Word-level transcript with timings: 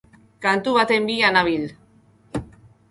Kantu 0.45 0.69
baten 0.75 1.01
bila 1.11 1.27
nabil. 1.37 1.65